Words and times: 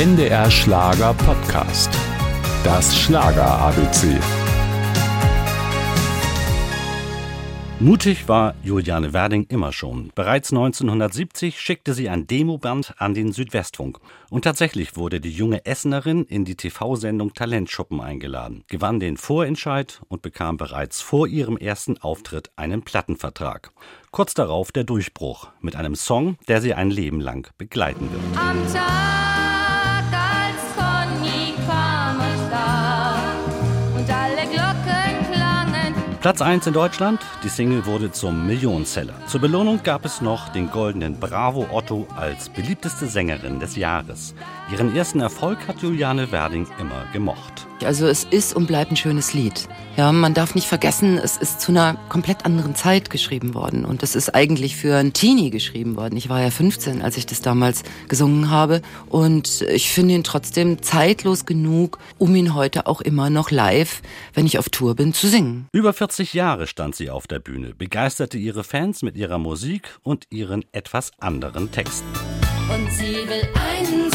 NDR 0.00 0.50
Schlager 0.50 1.12
Podcast. 1.12 1.90
Das 2.64 2.98
Schlager 2.98 3.44
ABC. 3.44 4.18
Mutig 7.80 8.26
war 8.26 8.54
Juliane 8.62 9.12
Werding 9.12 9.44
immer 9.50 9.72
schon. 9.74 10.10
Bereits 10.14 10.52
1970 10.52 11.60
schickte 11.60 11.92
sie 11.92 12.08
ein 12.08 12.26
Demoband 12.26 12.94
an 12.96 13.12
den 13.12 13.32
Südwestfunk. 13.32 13.98
Und 14.30 14.44
tatsächlich 14.44 14.96
wurde 14.96 15.20
die 15.20 15.32
junge 15.32 15.66
Essenerin 15.66 16.24
in 16.24 16.46
die 16.46 16.56
TV-Sendung 16.56 17.34
Talentschuppen 17.34 18.00
eingeladen, 18.00 18.64
gewann 18.68 19.00
den 19.00 19.18
Vorentscheid 19.18 20.00
und 20.08 20.22
bekam 20.22 20.56
bereits 20.56 21.02
vor 21.02 21.26
ihrem 21.26 21.58
ersten 21.58 21.98
Auftritt 21.98 22.50
einen 22.56 22.80
Plattenvertrag. 22.80 23.70
Kurz 24.12 24.32
darauf 24.32 24.72
der 24.72 24.84
Durchbruch 24.84 25.48
mit 25.60 25.76
einem 25.76 25.94
Song, 25.94 26.38
der 26.48 26.62
sie 26.62 26.72
ein 26.72 26.90
Leben 26.90 27.20
lang 27.20 27.52
begleiten 27.58 28.08
wird. 28.10 29.19
Platz 36.20 36.42
1 36.42 36.66
in 36.66 36.74
Deutschland, 36.74 37.22
die 37.42 37.48
Single 37.48 37.86
wurde 37.86 38.12
zum 38.12 38.46
Millionenseller. 38.46 39.14
Zur 39.26 39.40
Belohnung 39.40 39.82
gab 39.82 40.04
es 40.04 40.20
noch 40.20 40.50
den 40.50 40.70
goldenen 40.70 41.18
Bravo 41.18 41.66
Otto 41.72 42.06
als 42.14 42.50
beliebteste 42.50 43.06
Sängerin 43.06 43.58
des 43.58 43.74
Jahres. 43.74 44.34
Ihren 44.70 44.94
ersten 44.94 45.20
Erfolg 45.20 45.66
hat 45.66 45.80
Juliane 45.80 46.30
Werding 46.30 46.66
immer 46.78 47.06
gemocht. 47.14 47.66
Also 47.84 48.06
es 48.06 48.24
ist 48.24 48.54
und 48.54 48.66
bleibt 48.66 48.90
ein 48.90 48.96
schönes 48.96 49.34
Lied. 49.34 49.68
Ja, 49.96 50.12
man 50.12 50.34
darf 50.34 50.54
nicht 50.54 50.66
vergessen, 50.66 51.18
es 51.18 51.36
ist 51.36 51.60
zu 51.60 51.72
einer 51.72 51.94
komplett 52.08 52.46
anderen 52.46 52.74
Zeit 52.74 53.10
geschrieben 53.10 53.54
worden 53.54 53.84
und 53.84 54.02
es 54.02 54.14
ist 54.14 54.34
eigentlich 54.34 54.76
für 54.76 54.96
ein 54.96 55.12
Teenie 55.12 55.50
geschrieben 55.50 55.96
worden. 55.96 56.16
Ich 56.16 56.28
war 56.28 56.40
ja 56.40 56.50
15, 56.50 57.02
als 57.02 57.16
ich 57.16 57.26
das 57.26 57.42
damals 57.42 57.82
gesungen 58.08 58.50
habe 58.50 58.82
und 59.08 59.62
ich 59.62 59.90
finde 59.90 60.14
ihn 60.14 60.24
trotzdem 60.24 60.82
zeitlos 60.82 61.44
genug, 61.46 61.98
um 62.18 62.34
ihn 62.34 62.54
heute 62.54 62.86
auch 62.86 63.00
immer 63.00 63.30
noch 63.30 63.50
live, 63.50 64.02
wenn 64.34 64.46
ich 64.46 64.58
auf 64.58 64.68
Tour 64.68 64.94
bin, 64.94 65.12
zu 65.12 65.28
singen. 65.28 65.68
Über 65.72 65.92
40 65.92 66.34
Jahre 66.34 66.66
stand 66.66 66.94
sie 66.94 67.10
auf 67.10 67.26
der 67.26 67.40
Bühne, 67.40 67.74
begeisterte 67.74 68.38
ihre 68.38 68.64
Fans 68.64 69.02
mit 69.02 69.16
ihrer 69.16 69.38
Musik 69.38 69.98
und 70.02 70.26
ihren 70.30 70.64
etwas 70.72 71.12
anderen 71.18 71.70
Texten. 71.72 72.08
Und 72.72 72.90
sie 72.92 73.16
will 73.28 73.48
einen 73.54 74.09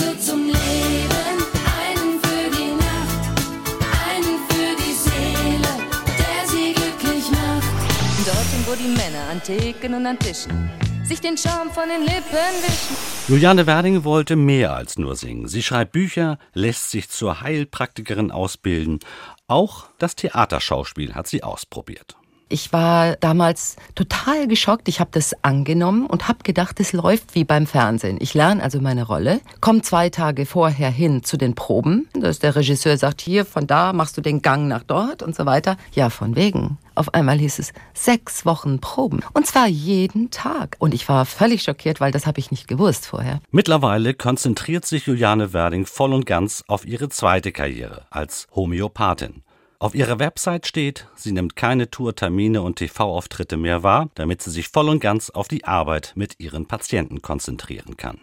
Die 8.78 8.90
Männer 8.90 9.30
an 9.32 9.42
Theken 9.42 9.94
und 9.94 10.06
an 10.06 10.20
Tischen 10.20 10.70
sich 11.06 11.22
den 11.22 11.38
Schaum 11.38 11.70
von 11.72 11.88
den 11.88 12.02
Lippen 12.02 12.64
wischen. 12.64 12.96
Juliane 13.28 13.68
Werding 13.68 14.04
wollte 14.04 14.36
mehr 14.36 14.74
als 14.74 14.98
nur 14.98 15.16
singen. 15.16 15.48
Sie 15.48 15.62
schreibt 15.62 15.92
Bücher, 15.92 16.40
lässt 16.54 16.92
sich 16.92 17.10
zur 17.10 17.42
Heilpraktikerin 17.42 18.32
ausbilden. 18.32 19.00
Auch 19.48 19.86
das 20.00 20.16
Theaterschauspiel 20.16 21.14
hat 21.14 21.28
sie 21.28 21.44
ausprobiert. 21.44 22.16
Ich 22.48 22.72
war 22.72 23.16
damals 23.16 23.76
total 23.96 24.48
geschockt. 24.48 24.88
Ich 24.88 25.00
habe 25.00 25.10
das 25.12 25.34
angenommen 25.44 26.06
und 26.06 26.28
habe 26.28 26.44
gedacht, 26.44 26.80
es 26.80 26.94
läuft 26.94 27.34
wie 27.34 27.44
beim 27.44 27.66
Fernsehen. 27.66 28.18
Ich 28.20 28.36
lerne 28.36 28.62
also 28.62 28.80
meine 28.80 29.04
Rolle, 29.04 29.42
komme 29.62 29.82
zwei 29.82 30.10
Tage 30.10 30.46
vorher 30.46 30.92
hin 30.92 31.24
zu 31.24 31.38
den 31.38 31.56
Proben. 31.56 32.08
Dass 32.14 32.38
der 32.38 32.56
Regisseur 32.56 32.98
sagt, 32.98 33.22
hier, 33.22 33.46
von 33.46 33.66
da 33.66 33.94
machst 33.94 34.18
du 34.18 34.22
den 34.22 34.44
Gang 34.44 34.68
nach 34.68 34.84
dort 34.84 35.24
und 35.24 35.36
so 35.36 35.46
weiter. 35.48 35.78
Ja, 35.94 36.12
von 36.12 36.36
wegen. 36.36 36.78
Auf 36.94 37.14
einmal 37.14 37.40
hieß 37.40 37.60
es 37.60 37.74
sechs 37.94 38.46
Wochen 38.46 38.80
Proben. 38.80 39.22
Und 39.34 39.48
zwar 39.48 39.68
jeden 39.68 40.30
Tag. 40.30 40.76
Und 40.80 40.94
ich 40.94 41.10
war 41.10 41.26
völlig 41.26 41.64
schockiert, 41.64 42.00
weil 42.00 42.12
das 42.12 42.28
habe 42.28 42.40
ich 42.40 42.52
nicht 42.52 42.68
gewusst 42.68 43.08
vorher. 43.08 43.42
Mittlerweile 43.52 44.14
konzentriert 44.14 44.86
sich 44.86 45.08
Juliane 45.08 45.52
Werding 45.52 45.86
voll 45.88 46.14
und 46.14 46.26
ganz 46.26 46.64
auf 46.68 46.86
ihre 46.86 47.10
zweite 47.10 47.52
Karriere 47.52 48.06
als 48.12 48.48
Homöopathin. 48.56 49.45
Auf 49.86 49.94
ihrer 49.94 50.18
Website 50.18 50.66
steht, 50.66 51.06
sie 51.16 51.32
nimmt 51.32 51.56
keine 51.56 51.92
Tourtermine 51.92 52.64
und 52.64 52.78
TV-Auftritte 52.78 53.56
mehr 53.56 53.84
wahr, 53.84 54.10
damit 54.16 54.42
sie 54.42 54.50
sich 54.50 54.70
voll 54.70 54.90
und 54.90 55.00
ganz 55.00 55.30
auf 55.30 55.48
die 55.48 55.66
Arbeit 55.66 56.14
mit 56.16 56.40
ihren 56.40 56.66
Patienten 56.66 57.22
konzentrieren 57.22 57.96
kann. 57.96 58.18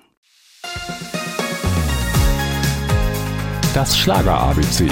Das 3.75 3.97
Schlager 3.97 4.37
ABC. 4.41 4.89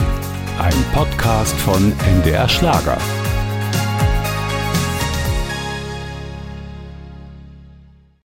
Ein 0.60 0.84
Podcast 0.94 1.56
von 1.56 1.92
NDR 2.06 2.48
Schlager. 2.48 2.98